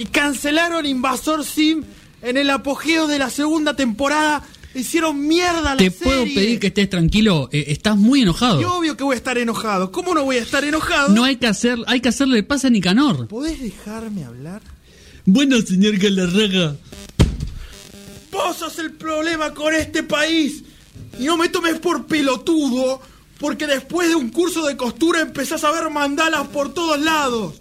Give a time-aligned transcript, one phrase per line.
[0.00, 1.84] y cancelaron Invasor Sim
[2.22, 4.42] en el apogeo de la segunda temporada.
[4.74, 8.62] Hicieron mierda la Te puedo pedir que estés tranquilo, eh, estás muy enojado.
[8.62, 9.92] Y obvio que voy a estar enojado.
[9.92, 11.10] ¿Cómo no voy a estar enojado?
[11.10, 13.28] No hay que hacer, hay que hacerle pasa a Nicanor.
[13.28, 14.62] ¿Podés dejarme hablar?
[15.26, 16.76] Bueno, señor Galarraga.
[18.32, 20.64] Vos sos el problema con este país.
[21.18, 23.02] Y no me tomes por pelotudo,
[23.38, 27.60] porque después de un curso de costura empezás a ver mandalas por todos lados.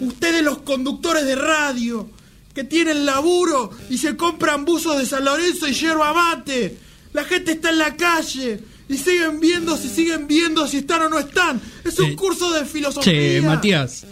[0.00, 2.08] Ustedes los conductores de radio,
[2.54, 6.76] que tienen laburo y se compran buzos de San Lorenzo y yerba mate.
[7.12, 11.08] La gente está en la calle y siguen viendo si siguen viendo si están o
[11.08, 11.60] no están.
[11.84, 13.12] Es un Eh, curso de filosofía.
[13.12, 14.06] Che, Matías.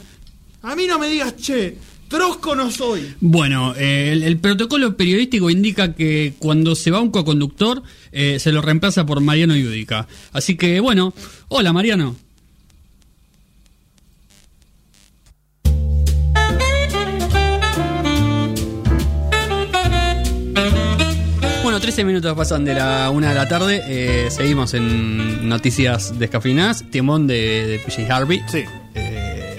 [0.62, 1.76] A mí no me digas che,
[2.08, 3.14] trosco no soy.
[3.20, 7.82] Bueno, eh, el, el protocolo periodístico indica que cuando se va un coconductor,
[8.12, 10.08] eh, se lo reemplaza por Mariano Yudica.
[10.32, 11.14] Así que, bueno,
[11.48, 12.16] hola Mariano.
[21.96, 23.80] 13 minutos pasan de la una de la tarde.
[23.86, 26.84] eh, seguimos en noticias descafeinadas.
[26.90, 28.42] Timón de, de PJ Harvey.
[28.48, 28.64] Sí.
[28.94, 29.56] Eh,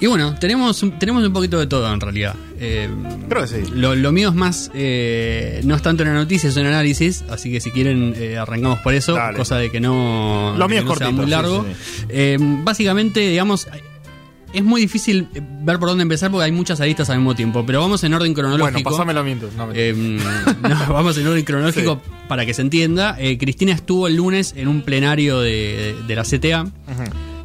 [0.00, 2.34] y bueno, tenemos, un- tenemos un poquito de todo en realidad.
[2.58, 2.88] Eh,
[3.28, 3.70] Creo que sí.
[3.74, 7.60] Lo, lo mío es más, no es tanto una noticia, es un análisis, así que
[7.60, 9.36] si quieren arrancamos por eso, Dale.
[9.36, 11.66] cosa de que no, Lo mío que es no sea muy largo.
[12.08, 13.68] sí, básicamente, digamos,
[14.56, 15.28] es muy difícil
[15.62, 18.32] ver por dónde empezar porque hay muchas aristas al mismo tiempo, pero vamos en orden
[18.32, 18.72] cronológico.
[18.72, 19.52] Bueno, pasámelo mientras.
[19.52, 19.68] No.
[19.74, 19.92] Eh,
[20.62, 23.16] no, vamos en orden cronológico para que se entienda.
[23.18, 26.66] Eh, Cristina estuvo el lunes en un plenario de, de la CTA.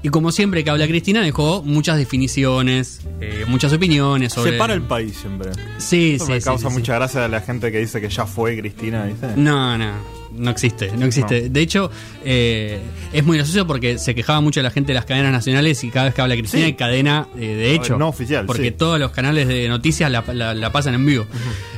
[0.04, 4.54] Y como siempre que habla Cristina, dejó muchas definiciones, eh, muchas opiniones sobre.
[4.54, 5.52] Separa el país siempre.
[5.80, 6.32] Sí, Eso sí.
[6.32, 9.04] me sí, causa sí, mucha gracia a la gente que dice que ya fue Cristina,
[9.06, 9.28] ¿viste?
[9.36, 10.21] No, no.
[10.36, 11.50] No existe, no existe.
[11.50, 11.92] De hecho,
[12.24, 12.80] eh,
[13.14, 16.06] es muy gracioso porque se quejaba mucho la gente de las cadenas nacionales y cada
[16.06, 16.66] vez que habla Cristina Sí.
[16.68, 17.98] hay cadena eh, de hecho.
[17.98, 18.72] No oficial, Porque sí.
[18.72, 21.26] todos los canales de noticias la, la- la pasan en vivo.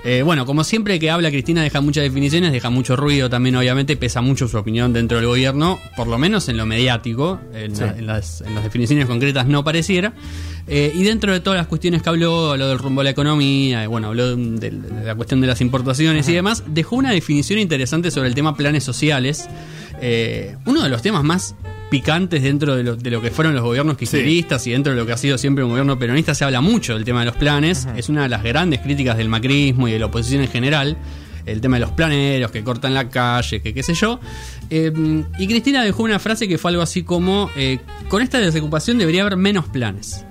[0.06, 3.98] Eh, bueno, como siempre que habla Cristina deja muchas definiciones, deja mucho ruido también, obviamente,
[3.98, 7.98] pesa mucho su opinión dentro del gobierno, por lo menos en lo mediático, en, la-
[7.98, 10.14] en las, en las definiciones concretas no pareciera.
[10.68, 13.88] Eh, y dentro de todas las cuestiones que habló, habló del rumbo a la economía,
[13.88, 18.12] bueno, habló de, de la cuestión de las importaciones y demás, dejó una definición interesante
[18.12, 19.50] sobre el tema planes sociales.
[20.02, 21.56] Eh, uno de los temas más
[21.90, 25.06] picantes dentro de lo, de lo que fueron los gobiernos kirchneristas y dentro de lo
[25.06, 27.88] que ha sido siempre un gobierno peronista se habla mucho del tema de los planes.
[27.96, 30.98] Es una de las grandes críticas del macrismo y de la oposición en general.
[31.46, 34.20] El tema de los planeros que cortan la calle, que qué sé yo.
[34.70, 34.92] Eh,
[35.38, 39.22] y Cristina dejó una frase que fue algo así como, eh, con esta desocupación debería
[39.24, 40.26] haber menos planes.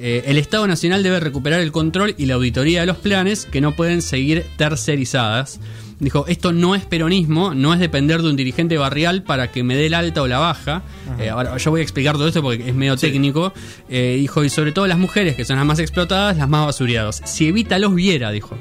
[0.00, 3.60] Eh, el Estado Nacional debe recuperar el control y la auditoría de los planes que
[3.60, 5.60] no pueden seguir tercerizadas.
[6.00, 9.74] Dijo, esto no es peronismo, no es depender de un dirigente barrial para que me
[9.74, 10.82] dé la alta o la baja.
[11.18, 13.52] Eh, ahora yo voy a explicar todo esto porque es medio técnico.
[13.88, 17.20] Eh, dijo, y sobre todo las mujeres, que son las más explotadas, las más basuriadas.
[17.24, 18.56] Si Evita los viera, dijo.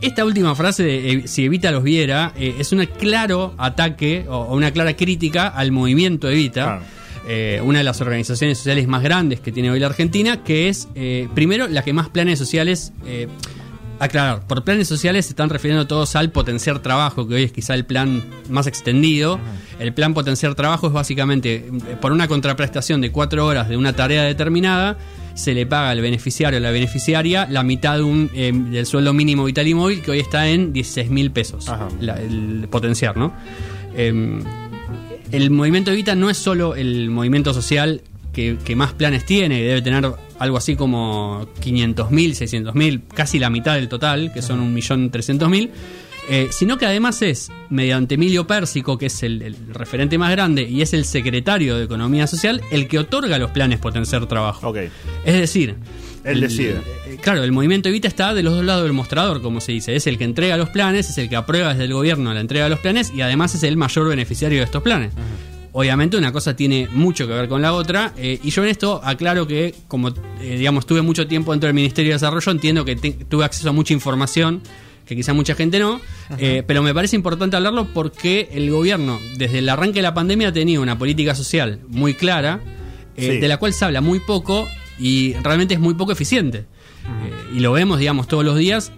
[0.00, 4.70] Esta última frase de si Evita los viera es un claro ataque o, o una
[4.70, 6.82] clara crítica al movimiento Evita, Claro.
[7.28, 10.88] Eh, una de las organizaciones sociales más grandes que tiene hoy la Argentina, que es
[10.94, 12.92] eh, primero la que más planes sociales...
[13.06, 13.28] eh,
[13.98, 17.72] Aclarar, por planes sociales se están refiriendo todos al potenciar trabajo, que hoy es quizá
[17.72, 19.40] el plan más extendido.
[19.78, 21.64] El plan potenciar trabajo es básicamente
[22.02, 24.98] por una contraprestación de cuatro horas de una tarea determinada,
[25.32, 29.14] se le paga al beneficiario o la beneficiaria la mitad de un, eh, del sueldo
[29.14, 31.64] mínimo vital y móvil, que hoy está en 16 mil pesos.
[31.98, 33.32] La- el potenciar, ¿no?
[33.96, 34.42] Em,
[35.32, 39.82] el movimiento Evita no es solo el movimiento social que, que más planes tiene, debe
[39.82, 45.70] tener algo así como 500.000, 600.000, casi la mitad del total, que son 1.300.000,
[46.28, 50.62] eh, sino que además es, mediante Emilio Pérsico, que es el, el referente más grande
[50.68, 54.68] y es el secretario de Economía Social, el que otorga los planes Potenciar Trabajo.
[54.68, 54.78] Ok.
[55.24, 55.76] Es decir,
[56.26, 56.80] Él el- decide.
[57.06, 59.96] eh, Claro, el movimiento Evita está de los dos lados del mostrador, como se dice.
[59.96, 62.64] Es el que entrega los planes, es el que aprueba desde el gobierno la entrega
[62.64, 65.12] de los planes y además es el mayor beneficiario de estos planes.
[65.72, 69.00] Obviamente una cosa tiene mucho que ver con la otra eh, y yo en esto
[69.04, 72.96] aclaro que como eh, digamos tuve mucho tiempo dentro del Ministerio de Desarrollo entiendo que
[72.96, 74.62] te- tuve acceso a mucha información
[75.04, 76.00] que quizá mucha gente no,
[76.38, 80.48] eh, pero me parece importante hablarlo porque el gobierno desde el arranque de la pandemia
[80.48, 82.60] ha tenido una política social muy clara
[83.18, 83.38] Sí.
[83.38, 84.66] de la cual se habla muy poco
[84.98, 86.58] y realmente es muy poco eficiente.
[86.58, 88.92] Eh, y lo vemos, digamos, todos los días.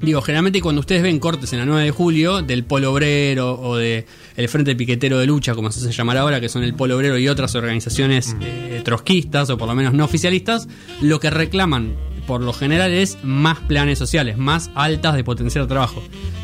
[0.00, 3.76] Digo, generalmente cuando ustedes ven cortes en la 9 de julio del Polo Obrero o
[3.76, 4.06] de
[4.36, 7.18] el Frente Piquetero de Lucha, como se hace llamar ahora, que son el Polo Obrero
[7.18, 10.68] y otras organizaciones eh, trotskistas o por lo menos no oficialistas,
[11.00, 11.96] lo que reclaman
[12.28, 16.02] por lo general es más planes sociales, más altas de potenciar trabajo.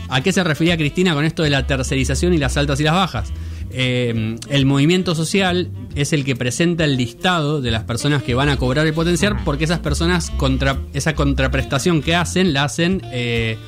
[0.09, 2.94] ¿A qué se refería Cristina con esto de la tercerización y las altas y las
[2.94, 3.32] bajas?
[3.76, 8.49] Eh, el movimiento social es el que presenta el listado de las personas que van
[8.49, 13.59] a cobrar y potenciar, porque esas personas, contra esa contraprestación que hacen, la hacen eh,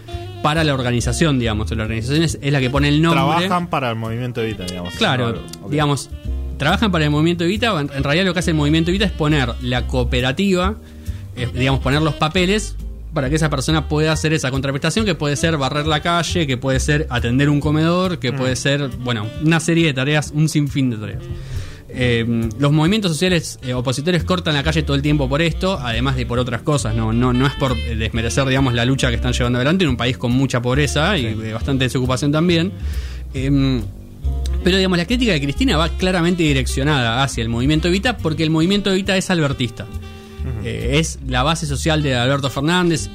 [0.42, 1.70] para la organización, digamos.
[1.72, 3.20] La organización es, es la que pone el nombre.
[3.20, 4.94] Trabajan para el movimiento Evita, digamos.
[4.94, 6.08] Claro, digamos,
[6.56, 9.54] trabajan para el movimiento Evita, en realidad lo que hace el movimiento Evita es poner
[9.60, 10.76] la cooperativa,
[11.36, 12.76] eh, digamos, poner los papeles
[13.16, 16.58] para que esa persona pueda hacer esa contraprestación, que puede ser barrer la calle, que
[16.58, 20.90] puede ser atender un comedor, que puede ser, bueno, una serie de tareas, un sinfín
[20.90, 21.22] de tareas.
[21.88, 26.16] Eh, los movimientos sociales eh, opositores cortan la calle todo el tiempo por esto, además
[26.16, 26.94] de por otras cosas.
[26.94, 29.90] No, no, no es por eh, desmerecer, digamos, la lucha que están llevando adelante en
[29.90, 32.70] un país con mucha pobreza y bastante desocupación también.
[33.32, 33.80] Eh,
[34.62, 38.50] pero digamos, la crítica de Cristina va claramente direccionada hacia el movimiento Evita porque el
[38.50, 39.86] movimiento Evita es albertista.
[40.64, 43.08] Eh, es la base social de Alberto Fernández.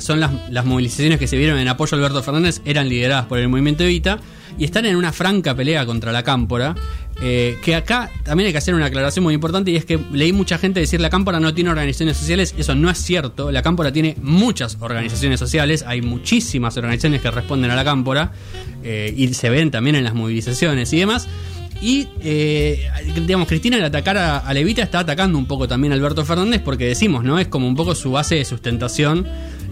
[0.00, 3.38] son las, las movilizaciones que se vieron en apoyo a Alberto Fernández, eran lideradas por
[3.38, 4.18] el movimiento Evita
[4.58, 6.74] y están en una franca pelea contra la cámpora.
[7.22, 10.34] eh, que acá también hay que hacer una aclaración muy importante y es que leí
[10.34, 12.54] mucha gente decir la cámpora no tiene organizaciones sociales.
[12.58, 13.50] Eso no es cierto.
[13.50, 15.84] La cámpora tiene muchas organizaciones sociales.
[15.86, 18.32] Hay muchísimas organizaciones que responden a la cámpora
[18.82, 21.26] eh, y se ven también en las movilizaciones y demás.
[21.82, 22.88] Y, eh,
[23.26, 26.62] digamos, Cristina al atacar a, a Levita está atacando un poco también a Alberto Fernández
[26.64, 27.38] porque decimos, ¿no?
[27.38, 29.26] Es como un poco su base de sustentación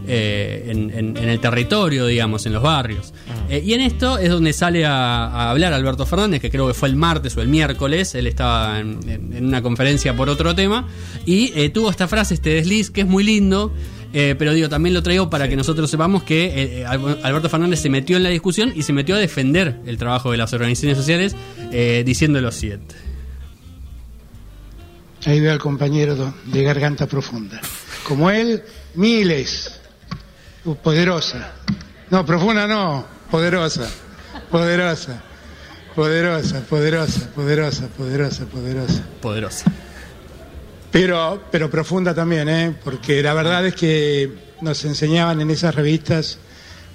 [0.07, 3.15] eh, en, en- en el territorio, digamos, en los barrios.
[3.49, 6.75] Eh, y en esto es donde sale a, a hablar Alberto Fernández, que creo que
[6.75, 8.99] fue el martes o el miércoles, él estaba en,
[9.47, 10.87] una conferencia por otro tema,
[11.25, 13.73] y tuvo esta frase, este desliz, que es muy lindo.
[14.17, 17.49] Eh, pero digo, también lo traigo para que nosotros sepamos que eh, eh, Al- Alberto
[17.49, 20.53] Fernández se metió en la discusión y se metió a defender el trabajo de las
[20.53, 21.35] organizaciones sociales
[21.73, 22.95] eh, diciendo lo siguiente.
[25.27, 27.61] Ahí veo al compañero de garganta profunda.
[28.07, 28.63] Como él,
[28.95, 29.81] miles.
[30.65, 31.53] Uh, poderosa.
[32.11, 33.91] No, profunda no, poderosa.
[34.51, 35.23] Poderosa.
[35.95, 39.05] Poderosa, poderosa, poderosa, poderosa, poderosa.
[39.23, 39.65] Poderosa.
[40.95, 42.73] Pero, pero profunda también, ¿eh?
[42.85, 44.31] Porque la verdad es que
[44.61, 46.39] nos enseñaban en esas revistas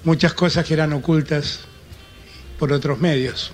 [0.04, 1.60] muchas cosas que eran ocultas
[2.58, 3.52] por otros medios.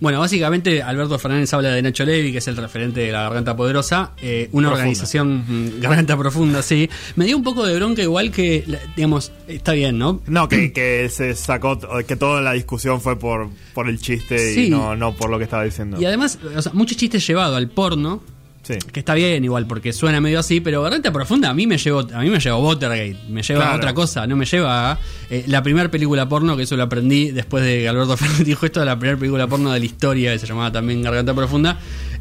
[0.00, 3.54] Bueno, básicamente Alberto Fernández habla de Nacho Levi, que es el referente de la Garganta
[3.54, 4.72] Poderosa, eh, una Profunda.
[4.72, 6.88] organización mm, Garganta Profunda, sí.
[7.16, 8.64] Me dio un poco de bronca igual que,
[8.96, 10.22] digamos, está bien, ¿no?
[10.26, 14.66] No, que, que se sacó, que toda la discusión fue por, por el chiste Sí.
[14.66, 16.00] y no, no por lo que estaba diciendo.
[16.00, 18.22] Y además, o sea, muchos chistes llevados al porno,
[18.66, 18.78] Sí.
[18.92, 22.00] que está bien igual porque suena medio así, pero Garganta Profunda a mí me llevó,
[22.00, 24.98] a mí me llevó Watergate, me lleva a otra cosa, no me lleva a
[25.30, 28.66] eh, la primera película porno, que eso lo aprendí después de que Alberto Fernández dijo
[28.66, 31.78] esto, la primera película porno de la historia, que se llamaba también Garganta Profunda.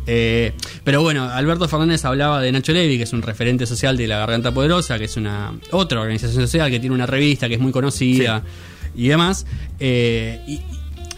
[0.08, 0.54] Eh,
[0.84, 4.20] pero bueno, Alberto Fernández hablaba de Nacho Levi, que es un referente social de la
[4.20, 7.72] Garganta Poderosa, que es una otra organización social que tiene una revista que es muy
[7.72, 8.44] conocida
[8.96, 9.46] y demás.
[9.80, 10.62] Eh, y,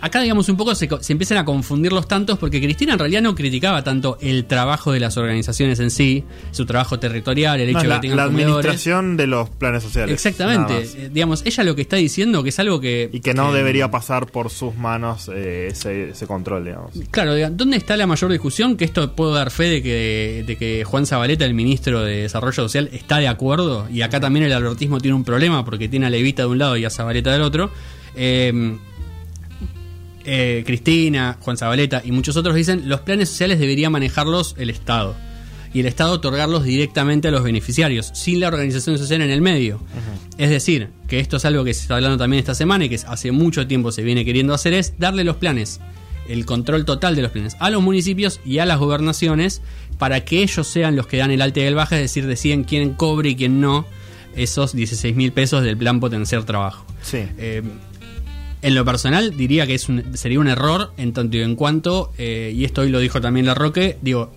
[0.01, 3.21] acá, digamos, un poco se, se empiezan a confundir los tantos porque Cristina en realidad
[3.21, 7.79] no criticaba tanto el trabajo de las organizaciones en sí, su trabajo territorial, el hecho
[7.79, 10.13] No, de la, que tengan la administración de los planes sociales.
[10.13, 10.83] Exactamente.
[10.83, 13.09] Eh, digamos, ella lo que está diciendo que es algo que.
[13.11, 16.91] Y que no debería pasar por sus manos eh, ese, ese control, digamos.
[17.11, 18.77] Claro, ¿dónde está la mayor discusión?
[18.77, 22.53] Que esto puedo dar fe de que, de que Juan Zabaleta, el ministro de Desarrollo
[22.53, 23.87] Social, está de acuerdo.
[23.89, 26.77] Y acá también el albertismo tiene un problema porque tiene a Levita de un lado
[26.77, 27.71] y a Zabaleta del otro.
[28.15, 28.77] Eh,
[30.29, 35.15] eh, Cristina, Juan Zabaleta y muchos otros dicen los planes sociales debería manejarlos el Estado.
[35.73, 39.81] Y el Estado otorgarlos directamente a los beneficiarios, sin la organización social en el medio.
[40.37, 42.99] Es decir, que esto es algo que se está hablando también esta semana y que
[43.07, 45.79] hace mucho tiempo se viene queriendo hacer, es darle los planes,
[46.27, 49.61] el control total de los planes, a los municipios y a las gobernaciones
[49.97, 52.63] para que ellos sean los que dan el alta y el baja, es decir, deciden
[52.63, 53.85] quién cobre y quién no
[54.35, 56.85] esos 16 mil pesos del plan potenciar trabajo.
[57.01, 57.23] Sí.
[57.37, 57.63] Eh,
[58.67, 62.11] en lo personal diría que es un- sería un error en tanto y en cuanto,
[62.17, 64.31] eh, y esto hoy lo dijo también la Roque, digo,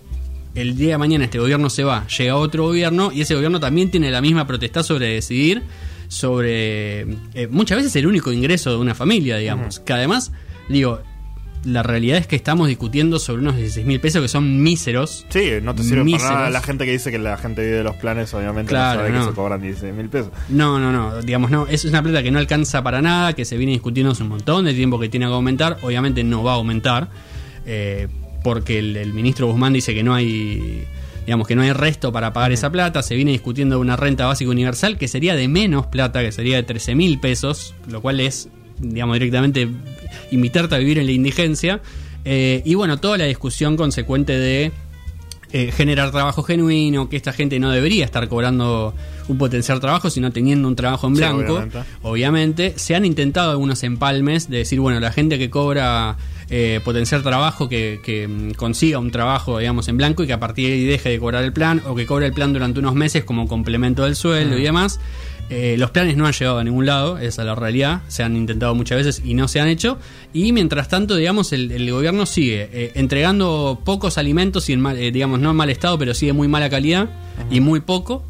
[0.55, 3.91] el día de mañana este gobierno se va, llega otro gobierno y ese gobierno también
[3.91, 5.61] tiene la misma protesta sobre decidir
[6.07, 7.01] sobre
[7.33, 10.31] eh, muchas veces el único ingreso de una familia, digamos, que además,
[10.67, 11.01] digo,
[11.63, 15.25] la realidad es que estamos discutiendo sobre unos 16 mil pesos que son míseros.
[15.29, 16.23] Sí, no te sirve Míseros.
[16.27, 16.49] para nada.
[16.49, 19.11] La gente que dice que la gente vive de los planes, obviamente Claro, no sabe
[19.17, 19.19] no.
[19.25, 20.31] que se cobran 16 mil pesos.
[20.49, 23.57] No, no, no, digamos, no, es una plata que no alcanza para nada, que se
[23.57, 26.55] viene discutiendo hace un montón de tiempo que tiene que aumentar, obviamente no va a
[26.55, 27.09] aumentar,
[27.65, 28.07] eh,
[28.43, 30.83] porque el, el ministro Guzmán dice que no hay,
[31.27, 34.49] digamos, que no hay resto para pagar esa plata, se viene discutiendo una renta básica
[34.49, 38.49] universal que sería de menos plata, que sería de 13 mil pesos, lo cual es,
[38.79, 39.69] digamos, directamente
[40.31, 41.81] invitarte a vivir en la indigencia,
[42.25, 44.71] eh, y bueno, toda la discusión consecuente de
[45.53, 48.93] eh, generar trabajo genuino, que esta gente no debería estar cobrando
[49.27, 51.53] un potenciar trabajo, sino teniendo un trabajo en Sí, blanco.
[51.55, 51.79] obviamente.
[52.03, 52.73] obviamente.
[52.77, 56.15] Se han intentado algunos empalmes de decir, bueno, la gente que cobra
[56.49, 60.39] eh, potenciar trabajo, que, que, mm, consiga un trabajo, digamos, en blanco y que a
[60.39, 62.93] partir de ahí deje de cobrar el plan o que cobre el plan durante unos
[62.95, 64.99] meses como complemento del sueldo y demás.
[65.53, 68.01] Eh, los planes no han llegado a ningún lado, esa es la realidad.
[68.07, 69.97] Se han intentado muchas veces y no se han hecho.
[70.31, 74.97] Y mientras tanto, digamos, el, el gobierno sigue eh, entregando pocos alimentos y en mal,
[74.97, 77.09] eh, digamos, no en mal estado, pero sí de muy mala calidad
[77.51, 78.23] y muy poco.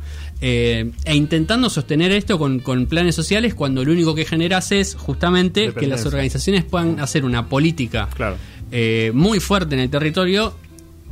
[0.44, 4.96] eh, e intentando sostener esto con, con planes sociales cuando lo único que generas es
[4.96, 8.38] justamente que las organizaciones puedan hacer una política Claro.
[9.14, 10.56] muy fuerte en el territorio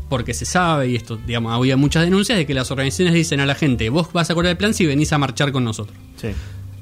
[0.09, 3.45] porque se sabe, y esto, digamos, había muchas denuncias de que las organizaciones dicen a
[3.45, 5.97] la gente, vos vas a cobrar el plan si venís a marchar con nosotros.
[6.17, 6.29] Sí.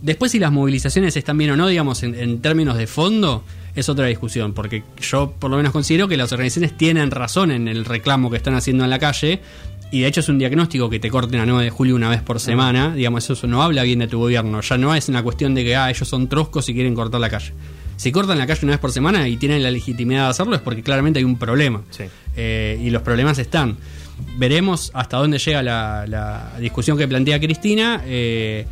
[0.02, 3.44] Después si las movilizaciones están bien o no, digamos, en, en términos de fondo,
[3.76, 7.68] es otra discusión, porque yo por lo menos considero que las organizaciones tienen razón en
[7.68, 9.42] el reclamo que están haciendo en la calle,
[9.92, 12.22] y de hecho es un diagnóstico que te corten a 9 de julio una vez
[12.22, 15.24] por semana, digamos, eso, eso no habla bien de tu gobierno, ya no es una
[15.24, 17.54] cuestión de que ah, ellos son troscos y quieren cortar la calle.
[17.98, 20.62] Si cortan la calle una vez por semana y tienen la legitimidad de hacerlo es
[20.62, 21.82] porque claramente hay un problema.
[21.89, 22.06] Sí.
[22.36, 23.77] Eh, y los problemas están.
[24.38, 28.01] Veremos hasta dónde llega la, la discusión que plantea Cristina.
[28.06, 28.66] Eh,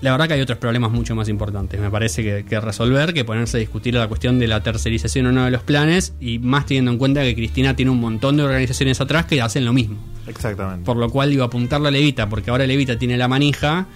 [0.00, 3.24] la verdad que hay otros problemas mucho más importantes, me parece, que, que resolver, que
[3.24, 6.66] ponerse a discutir la cuestión de la tercerización o no de los planes, y más
[6.66, 9.96] teniendo en cuenta que Cristina tiene un montón de organizaciones atrás que hacen lo mismo.
[10.28, 10.84] Exactamente.
[10.84, 13.86] Por lo cual digo, apuntarle a Levita, porque ahora Levita tiene la manija,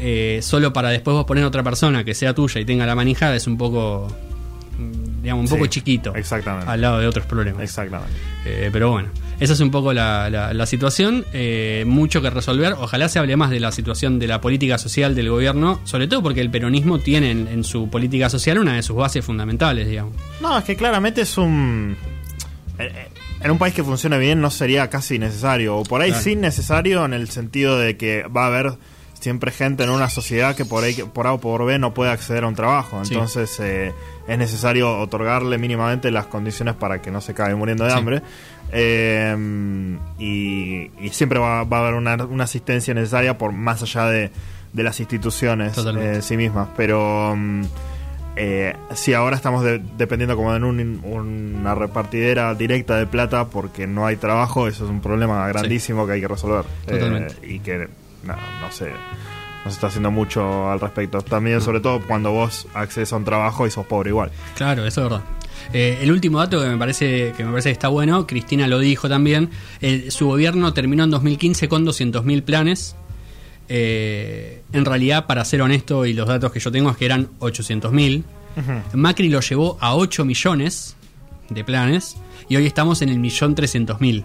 [0.00, 2.94] eh, solo para después vos poner a otra persona que sea tuya y tenga la
[2.94, 4.08] manija, es un poco,
[5.22, 6.14] digamos, un Sí, poco chiquito.
[6.14, 6.70] exactamente.
[6.70, 7.62] Al lado de otros problemas.
[7.62, 8.12] Exactamente.
[8.46, 11.24] Eh, pero bueno, esa es un poco la, la- la situación.
[11.34, 12.72] eh, mucho que resolver.
[12.78, 16.22] Ojalá se hable más de la situación de la política social del gobierno, sobre todo
[16.22, 20.14] porque el peronismo tiene en, en su política social una de sus bases fundamentales, digamos.
[20.40, 21.96] No, es que claramente es un.
[23.42, 25.76] En un país que funcione bien no sería casi necesario.
[25.78, 26.24] O por ahí Claro.
[26.24, 28.72] sí necesario en el sentido de que va a haber
[29.20, 32.10] siempre gente en una sociedad que por ahí por A o por B no puede
[32.10, 33.04] acceder a un trabajo.
[33.04, 33.14] Sí.
[33.14, 33.92] Entonces eh,
[34.26, 37.98] es necesario otorgarle mínimamente las condiciones para que no se acabe muriendo de Sí.
[37.98, 38.22] hambre.
[38.72, 39.36] Eh,
[40.18, 44.30] y, y siempre va, va a haber una, una asistencia necesaria por más allá de,
[44.72, 46.10] de las instituciones Totalmente.
[46.10, 46.68] eh, en sí mismas.
[46.76, 47.62] Pero mm,
[48.36, 53.86] eh, sí, ahora estamos de- dependiendo como de un- una repartidera directa de plata porque
[53.86, 54.68] no hay trabajo.
[54.68, 56.64] Eso es un problema grandísimo que hay que resolver.
[56.86, 57.34] Totalmente.
[57.42, 57.88] Eh, y que
[58.24, 58.90] no, no sé,
[59.64, 61.20] no se está haciendo mucho al respecto.
[61.22, 64.30] También, sobre todo cuando vos accedes a un trabajo y sos pobre igual.
[64.56, 65.24] Claro, eso es verdad.
[65.72, 68.78] Eh, el último dato que me parece que me parece que está bueno, Cristina lo
[68.78, 69.50] dijo también,
[70.08, 72.96] su gobierno terminó en 2015 con 200.000 planes.
[73.68, 77.28] Eh, en realidad, para ser honesto, y los datos que yo tengo es que eran
[77.38, 78.24] 800.000.
[78.94, 80.96] Macri lo llevó a 8 millones
[81.50, 82.16] de planes
[82.48, 84.24] y hoy estamos en el millón 300.000.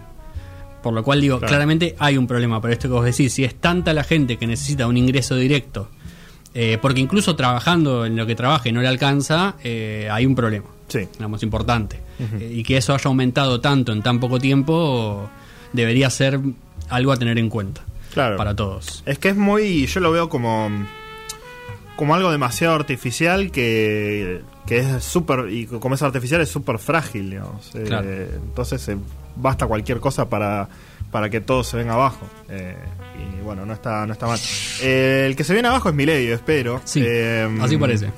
[0.86, 1.50] Por lo cual digo, Claro.
[1.50, 3.32] claramente hay un problema por esto que vos decís.
[3.32, 5.88] Si es tanta la gente que necesita un ingreso directo,
[6.54, 10.66] eh, porque incluso trabajando en lo que trabaje no le alcanza, eh, hay un problema
[10.86, 11.00] Sí.
[11.14, 12.00] digamos, importante.
[12.20, 15.28] Eh, y que eso haya aumentado tanto en tan poco tiempo
[15.72, 16.38] debería ser
[16.88, 17.82] algo a tener en cuenta
[18.14, 18.36] Claro.
[18.36, 19.02] para todos.
[19.06, 19.86] Es que es muy.
[19.86, 20.70] Yo lo veo como.
[21.96, 25.50] Como algo demasiado artificial que, que es súper.
[25.50, 27.74] Y como es artificial, es súper frágil, digamos.
[27.74, 28.96] Eh, entonces eh,
[29.36, 30.68] basta cualquier cosa para,
[31.10, 32.26] para que todo se venga abajo.
[32.48, 32.76] Eh,
[33.38, 34.38] y bueno, no está, no está mal.
[34.82, 36.80] Eh, el que se viene abajo es Mileio, espero.
[36.84, 37.04] Sí,
[37.60, 38.10] así parece.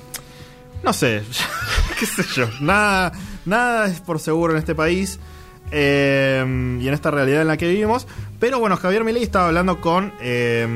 [0.82, 1.22] No sé,
[1.98, 2.48] qué sé yo.
[2.60, 3.12] Nada,
[3.44, 5.18] nada es por seguro en este país
[5.70, 6.44] eh,
[6.80, 8.06] y en esta realidad en la que vivimos.
[8.38, 10.66] Pero bueno, Javier Milei estaba hablando con eh,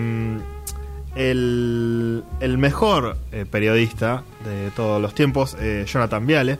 [1.14, 6.59] el, el mejor eh, periodista de todos los tiempos, eh, Jonathan Viale,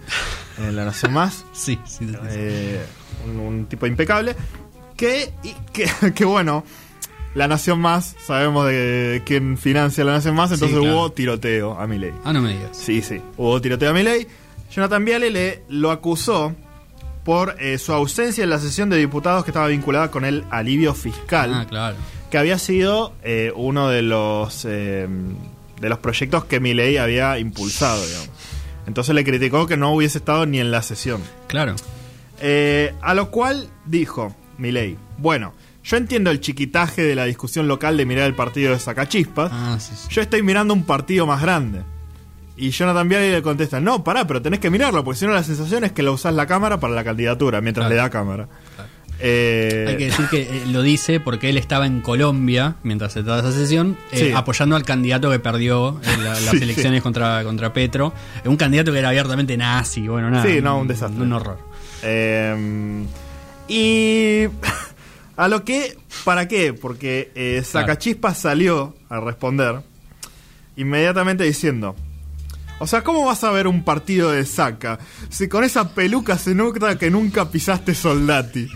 [0.59, 1.45] en La Nación Más.
[1.53, 2.17] Sí, sí, sí, sí.
[2.31, 2.81] Eh,
[3.27, 4.35] un, un tipo impecable.
[4.97, 6.65] Que, y que, que bueno,
[7.35, 10.95] La Nación Más, sabemos de quién financia La Nación Más, Sí, entonces claro.
[10.97, 12.13] hubo tiroteo a Milei.
[12.25, 12.77] Ah, no me digas.
[12.77, 13.21] Sí, sí.
[13.37, 14.27] Hubo tiroteo a Milei.
[14.75, 16.55] Jonathan Viale le lo acusó
[17.25, 20.93] por eh, su ausencia en la sesión de diputados que estaba vinculada con el alivio
[20.95, 21.97] fiscal, Ah, claro.
[22.33, 25.07] Que había sido eh, uno de los eh,
[25.81, 28.31] de los proyectos que Milei había impulsado, digamos.
[28.89, 31.21] Entonces le criticó que no hubiese estado ni en la sesión.
[31.47, 31.77] Claro.
[32.41, 35.53] Eh, a lo cual dijo Milei, bueno,
[35.85, 39.77] yo entiendo el chiquitaje de la discusión local de mirar el partido de Sacachispas, Ah,
[39.79, 40.09] sí, sí.
[40.11, 41.83] yo estoy mirando un partido más grande.
[42.57, 45.43] Y Jonathan Viale le contesta, no, pará, pero tenés que mirarlo, porque si no la
[45.43, 47.95] sensación es que lo usás la cámara para la candidatura, mientras Claro.
[47.95, 48.49] le da cámara.
[49.25, 53.23] Eh, Hay que decir que eh, lo dice porque él estaba en Colombia mientras se
[53.23, 54.33] trataba esa sesión, eh, Sí.
[54.35, 57.03] apoyando al candidato que perdió en la- las elecciones sí.
[57.03, 58.13] contra, contra Petro.
[58.45, 60.45] Un candidato que era abiertamente nazi, bueno, nada.
[60.45, 61.23] Sí, no, un desastre.
[61.23, 61.59] Un horror.
[62.03, 63.05] eh,
[63.69, 64.47] y
[65.37, 66.75] A lo que, ¿para qué?
[66.75, 67.87] Porque eh, Claro.
[67.87, 69.77] Sacachispas salió a responder
[70.77, 71.97] inmediatamente diciendo:
[72.79, 74.99] O sea, ¿cómo vas a ver un partido de Saca
[75.31, 78.69] si con esa peluca se nota que nunca pisaste Soldati?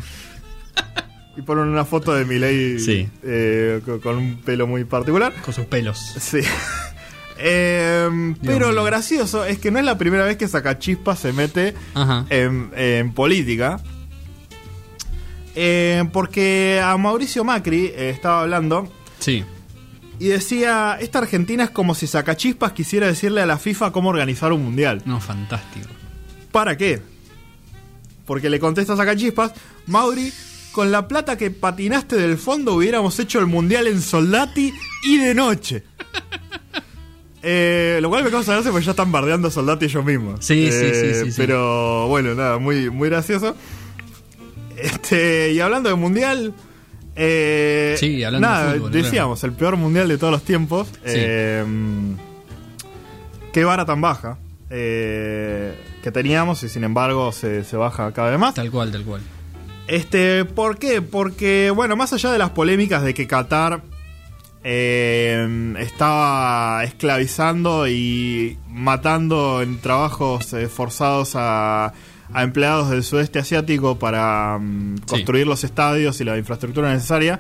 [1.37, 3.09] Y ponen una foto de Milei Sí.
[3.23, 5.33] eh, con, con un pelo muy particular.
[5.45, 5.99] Con sus pelos.
[6.18, 6.40] Sí.
[7.38, 8.73] Em, pero mío.
[8.73, 11.75] lo gracioso es que no es la primera vez que Sacachispas se mete
[12.30, 13.78] en, en política.
[15.54, 19.45] Eh, porque a Mauricio Macri eh, estaba hablando Sí.
[20.18, 24.52] y decía, esta Argentina es como si Sacachispas quisiera decirle a la FIFA cómo organizar
[24.54, 25.02] un mundial.
[25.04, 25.88] No, fantástico.
[26.52, 27.02] ¿Para qué?
[28.26, 29.52] Porque le contesta a Sacachispas,
[29.87, 30.33] Mauri,
[30.76, 35.35] con la plata que patinaste del fondo hubiéramos hecho el mundial en Soldati y de
[35.35, 35.83] noche.
[37.49, 40.45] Eh, lo cual me causa gracia porque ya están bardeando a Soldati ellos mismos.
[40.45, 41.37] Sí, sí, Eh, sí, sí, sí.
[41.37, 43.54] Pero bueno, nada, muy, muy gracioso.
[44.76, 46.52] Este, y hablando de mundial.
[47.14, 50.88] eh, Sí, hablando de nada, fútbol, decíamos, el peor mundial de todos los tiempos.
[51.04, 51.64] Eh,
[53.52, 54.38] qué vara tan baja
[54.71, 58.54] eh, que teníamos y sin embargo se, se baja cada vez más.
[58.54, 59.21] Tal cual, tal cual.
[59.88, 61.00] Este, ¿por qué?
[61.02, 63.82] Porque, bueno, más allá de las polémicas de que Qatar
[64.64, 71.92] eh, estaba esclavizando y matando en trabajos eh, forzados a,
[72.32, 75.02] a empleados del sudeste asiático para mm, Sí.
[75.06, 77.38] construir los estadios y la infraestructura necesaria.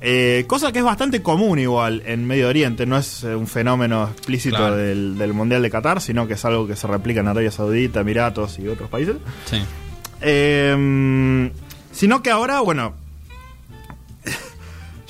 [0.00, 4.08] eh, cosa que es bastante común igual en Medio Oriente, no es eh, un fenómeno
[4.12, 4.76] explícito Claro.
[4.76, 8.00] del, del Mundial de Qatar, sino que es algo que se replica en Arabia Saudita,
[8.00, 9.14] Emiratos y otros países.
[9.46, 9.62] Sí.
[10.20, 11.50] Eh,
[11.94, 12.94] sino que ahora, bueno,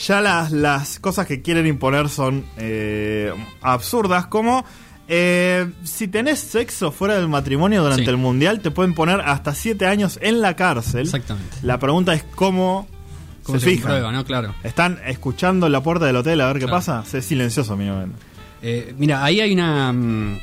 [0.07, 4.65] ya las, las cosas que quieren imponer son eh, absurdas, como
[5.09, 8.11] eh, si tenés sexo fuera del matrimonio durante Sí.
[8.11, 11.03] el mundial, te pueden poner hasta 7 años en la cárcel.
[11.03, 11.57] Exactamente.
[11.63, 12.87] La pregunta es cómo,
[13.45, 13.83] ¿Cómo se, se fijan.
[13.91, 14.25] comprueba, no?
[14.25, 14.55] Claro.
[14.63, 16.77] ¿Están escuchando la puerta del hotel a ver qué Claro.
[16.79, 17.05] pasa?
[17.05, 18.17] Sé silencioso, mínimamente.
[18.63, 19.93] Eh, mira, ahí hay una.
[19.93, 20.39] mm,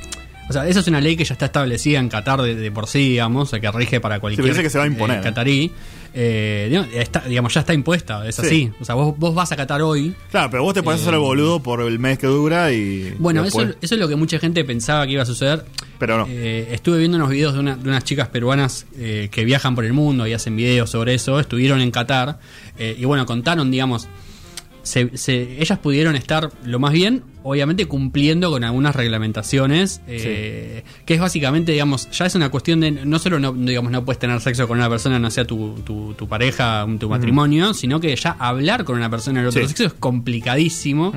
[0.50, 2.88] o sea, esa es una ley que ya está establecida en Qatar de, de por
[2.88, 5.20] sí, digamos, o sea, que rige para cualquier parece que se va a imponer.
[5.20, 5.72] eh, catarí.
[6.14, 8.42] Eh, digamos, está- digamos, ya está impuesta, es Sí.
[8.46, 8.72] así.
[8.82, 10.14] O sea, vos, vos vas a Qatar hoy.
[10.30, 13.16] Claro, pero vos te podés Eh, hacer el boludo por el mes que dura y.
[13.18, 15.64] Bueno, después- eso, eso es lo que mucha gente pensaba que iba a suceder.
[16.00, 16.28] Pero no.
[16.30, 19.86] Eh, estuve viendo unos videos de, una- de unas chicas peruanas eh, que viajan por
[19.86, 21.40] el mundo y hacen videos sobre eso.
[21.40, 22.40] Estuvieron en Qatar
[22.78, 24.08] eh, y bueno, contaron, digamos,
[24.84, 31.14] se- se- ellas pudieron estar lo más bien, obviamente cumpliendo con algunas reglamentaciones, eh, que
[31.16, 34.40] es básicamente, digamos, ya es una cuestión de no solo no, digamos, no puedes tener
[34.42, 38.36] sexo con una persona, no sea tu, tu, tu pareja, tu matrimonio, sino que ya
[38.40, 39.68] hablar con una persona del otro Sí.
[39.68, 41.14] sexo es complicadísimo.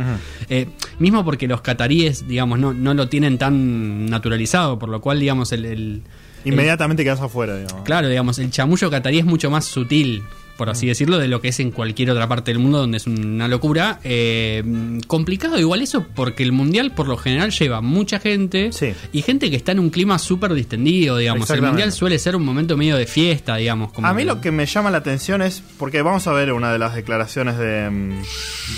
[0.49, 0.67] Eh,
[0.99, 5.53] mismo porque los cataríes, digamos, no, no lo tienen tan naturalizado, por lo cual, digamos,
[5.53, 6.03] el, el-
[6.47, 7.85] Inmediatamente quedas afuera, digamos.
[7.85, 10.23] Claro, digamos, el chamullo catarí es mucho más sutil,
[10.57, 13.07] por así decirlo, de lo que es en cualquier otra parte del mundo donde es
[13.07, 13.99] una locura.
[14.05, 14.63] Eh,
[15.07, 18.93] complicado igual eso porque el mundial por lo general lleva mucha gente Sí.
[19.13, 21.51] y gente que está en un clima súper distendido, digamos.
[21.51, 23.93] El mundial suele ser un momento medio de fiesta, digamos.
[23.93, 26.73] Como A mí lo que me llama la atención es, porque vamos a ver una
[26.73, 28.23] de las declaraciones de, mm,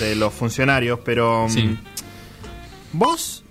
[0.01, 1.77] de los funcionarios, pero mm, Sí.
[2.93, 3.43] vos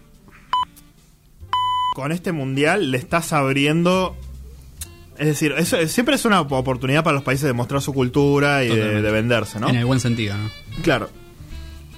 [1.95, 4.15] con este mundial le estás abriendo...
[5.17, 8.69] Es decir, eso siempre es una oportunidad para los países de mostrar su cultura y
[8.69, 9.69] de, venderse, ¿no?
[9.69, 10.49] En el buen sentido, ¿no?
[10.83, 11.09] Claro.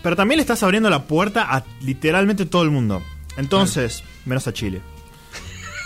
[0.04, 3.02] Pero también le estás abriendo la puerta a literalmente todo el mundo.
[3.38, 4.82] Entonces, menos a Chile.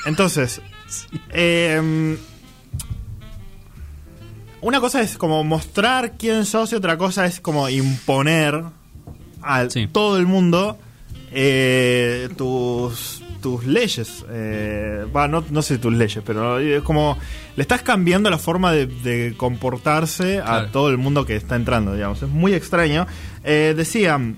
[0.05, 0.61] Entonces,
[1.29, 2.17] em,
[4.61, 8.63] una cosa es como mostrar quién sos y otra cosa es como imponer
[9.41, 9.87] a Sí.
[9.91, 10.77] todo el mundo
[11.31, 14.23] eh, tus, tus leyes.
[14.29, 17.17] Eh, no, no sé tus leyes, pero es como
[17.55, 20.67] le estás cambiando la forma de, de comportarse a Claro.
[20.71, 22.21] todo el mundo que está entrando, digamos.
[22.21, 23.07] Es muy extraño.
[23.43, 24.35] Eh, decían,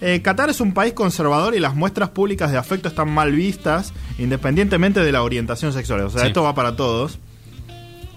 [0.00, 3.92] eh, Qatar es un país conservador y las muestras públicas de afecto están mal vistas
[4.18, 6.00] independientemente de la orientación sexual.
[6.02, 6.26] O sea, Sí.
[6.28, 7.18] esto va para todos.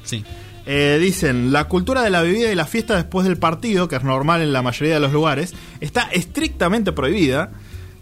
[0.03, 0.23] Sí.
[0.69, 4.03] Eh, dicen, la cultura de la bebida y la fiesta después del partido, que es
[4.03, 7.51] normal en la mayoría de los lugares, está estrictamente prohibida,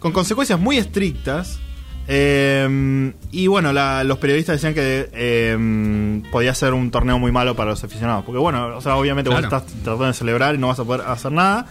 [0.00, 1.60] con consecuencias muy estrictas.
[2.08, 7.56] Eh, y bueno, la- los periodistas decían que eh, podía ser un torneo muy malo
[7.56, 8.24] para los aficionados.
[8.24, 9.56] Porque bueno, o sea, obviamente vos Claro.
[9.56, 11.66] estás tratando de celebrar y no vas a poder hacer nada.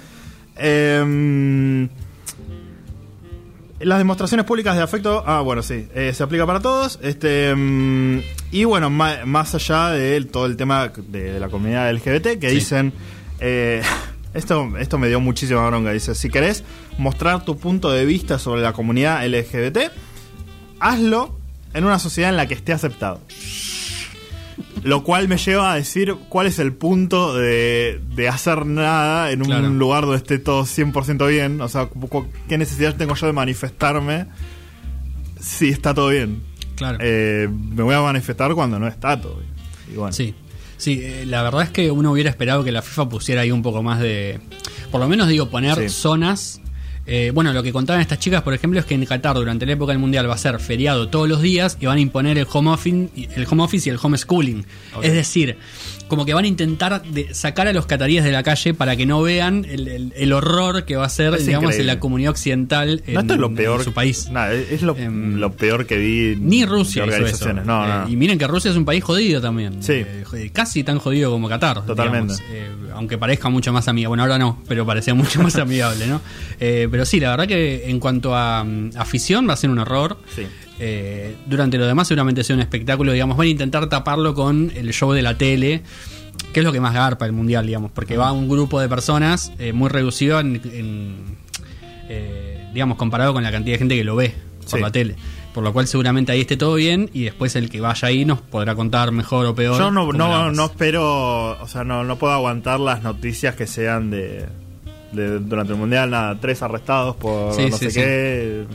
[0.58, 1.88] Eh,
[3.80, 6.98] las demostraciones públicas de afecto, ah, bueno, sí, eh, se aplica para todos.
[7.04, 7.54] Este
[8.52, 12.56] y bueno, más allá de todo el tema de, de la comunidad LGBT, que Sí.
[12.56, 12.94] dicen,
[13.40, 13.82] eh,
[14.34, 15.92] esto, esto me dio muchísima bronca.
[15.92, 16.64] Dice, si querés
[16.98, 19.92] mostrar tu punto de vista sobre la comunidad LGBT,
[20.80, 21.38] hazlo
[21.74, 23.22] en una sociedad en la que esté aceptado.
[24.84, 29.42] Lo cual me lleva a decir cuál es el punto de, de hacer nada en
[29.42, 29.70] un Claro.
[29.70, 31.60] lugar donde esté todo 100% bien.
[31.62, 31.90] O sea,
[32.48, 34.28] ¿qué necesidad tengo yo de manifestarme
[35.40, 36.44] si está todo bien?
[36.76, 37.00] Claro.
[37.02, 39.50] Eh, me voy a manifestar cuando no está todo bien.
[39.92, 40.36] Y bueno, Sí,
[40.78, 43.64] sí, eh, la verdad es que uno hubiera esperado que la FIFA pusiera ahí un
[43.64, 44.40] poco más de...
[44.92, 45.90] Por lo menos digo, poner Sí.
[45.90, 46.62] zonas...
[47.08, 49.74] eh, bueno, lo que contaban estas chicas, por ejemplo, es que en Qatar durante la
[49.74, 52.48] época del Mundial va a ser feriado todos los días y van a imponer el
[52.52, 54.66] home office, el home office y el homeschooling.
[55.04, 55.58] Es decir,
[56.08, 59.06] como que van a intentar de sacar a los cataríes de la calle para que
[59.06, 61.82] no vean el, el- el horror que va a ser, Es digamos, increíble.
[61.82, 63.84] en la comunidad occidental en, no, esto es lo en peor.
[63.84, 64.30] su país.
[64.30, 66.36] Nada, es lo, Em, lo peor que vi.
[66.40, 67.18] Ni Rusia hizo eso.
[67.18, 67.66] organizaciones.
[67.66, 68.10] No, Eh, no, no.
[68.10, 69.82] Y miren que Rusia es un país jodido también.
[69.82, 69.94] Sí.
[70.06, 71.86] Eh, casi tan jodido como Qatar.
[71.86, 72.34] Totalmente.
[72.52, 74.10] Eh, aunque parezca mucho más amigable.
[74.10, 76.22] Bueno, ahora no, pero parecía mucho más amigable, ¿no?
[76.60, 79.80] Eh, pero sí, la verdad que en cuanto a mm, afición va a ser un
[79.80, 80.18] error.
[80.36, 80.44] Sí.
[80.80, 84.92] Eh, durante lo demás seguramente sea un espectáculo, digamos, van a intentar taparlo con el
[84.94, 85.84] show de la tele,
[86.54, 89.52] que es lo que más garpa el mundial, digamos, porque va un grupo de personas
[89.60, 91.16] eh, muy reducido en, en,
[92.10, 94.80] eh, digamos, comparado con la cantidad de gente que lo ve por Sí.
[94.80, 95.16] la tele.
[95.54, 98.42] Por lo cual seguramente ahí esté todo bien y después el que vaya ahí nos
[98.42, 99.78] podrá contar mejor o peor.
[99.80, 104.12] Yo no, no, no espero, o sea, no, no puedo aguantar las noticias que sean
[104.12, 104.46] de,
[105.16, 108.00] de- durante el mundial, nada, tres arrestados por Sí, no sí, sé sí.
[108.00, 108.66] qué,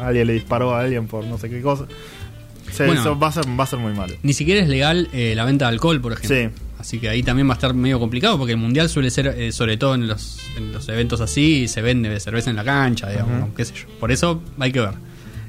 [0.00, 1.86] alguien le disparó a alguien por no sé qué cosa.
[2.70, 3.00] Sí, Bueno.
[3.00, 4.14] eso va a ser, va a ser muy malo.
[4.22, 6.36] Ni siquiera es legal eh, la venta de alcohol, por ejemplo.
[6.36, 6.48] Sí.
[6.78, 9.50] Así que ahí también va a estar medio complicado porque el mundial suele ser, eh,
[9.50, 13.44] sobre todo en los, en los eventos así, se vende cerveza en la cancha, digamos,
[13.44, 13.54] Ujú.
[13.54, 13.86] qué sé yo.
[13.98, 14.90] Por eso hay que ver.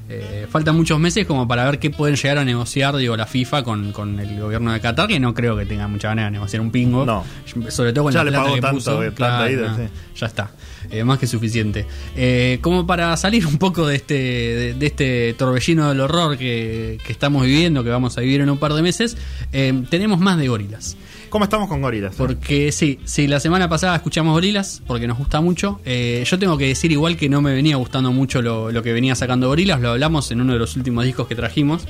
[0.10, 3.64] Eh, faltan muchos meses como para ver qué pueden llegar a negociar, digo, la FIFA
[3.64, 6.62] con, con el gobierno de Qatar, que no creo que tenga mucha ganas de negociar
[6.62, 7.06] un pingo.
[7.06, 7.26] No.
[7.70, 9.00] Sobre todo con Ya la le plata que tanto, puso.
[9.00, 9.84] plata Claro, ida, no, sí.
[10.16, 10.52] Ya está.
[10.90, 11.86] Eh, más que suficiente.
[12.16, 16.98] Eh, como para salir un poco de este, de, de este torbellino del horror que,
[17.06, 19.18] que estamos viviendo, que vamos a vivir en un par de meses,
[19.52, 20.96] eh, tenemos más de gorilas.
[21.30, 22.16] ¿Cómo estamos con gorilas?
[22.16, 25.80] Porque sí, sí, la semana pasada escuchamos Gorilas, porque nos gusta mucho.
[25.86, 28.94] Eh, yo tengo que decir igual que no me venía gustando mucho lo, lo que
[28.94, 31.86] venía sacando Gorilas, lo hablamos en uno de los últimos discos que trajimos.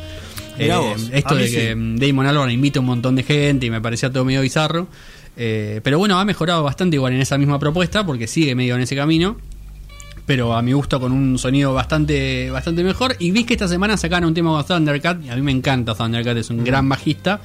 [0.59, 1.55] Eh, esto de sí.
[1.55, 4.41] que mm, Damon Albarn invita a un montón de gente y me parecía todo medio
[4.41, 4.87] bizarro.
[5.35, 8.81] Eh, pero bueno, ha mejorado bastante igual en esa misma propuesta, porque sigue medio en
[8.81, 9.37] ese camino.
[10.25, 13.15] Pero a mi gusto con un sonido bastante, bastante mejor.
[13.19, 15.23] Y vi que esta semana sacaron un tema con Thundercat.
[15.23, 17.39] Y a mí me encanta Thundercat, es un gran bajista.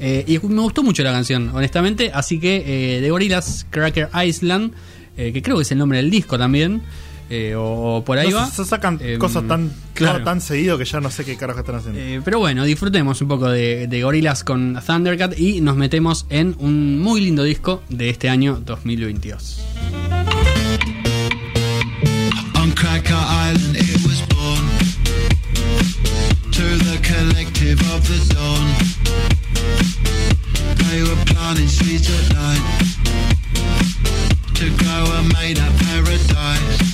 [0.00, 2.10] Eh, y me gustó mucho la canción, honestamente.
[2.14, 4.72] Así que eh, de Gorillaz, Cracker Island,
[5.16, 6.82] eh, que creo que es el nombre del disco también.
[7.30, 8.46] eh, o, o por ahí No, va.
[8.50, 10.24] se, sacan Eh, cosas tan, claro.
[10.24, 12.00] tan seguido que ya no sé qué carajo están haciendo.
[12.00, 16.54] Eh, pero bueno, disfrutemos un poco de, de Gorillaz con Thundercat y nos metemos en
[16.58, 19.60] un muy lindo disco de este año 2022.
[22.54, 24.64] On Cracker Island it was born
[26.52, 28.66] To the collective of the dawn
[30.86, 32.64] They were planting seeds at night
[34.54, 36.87] To grow a made up paradise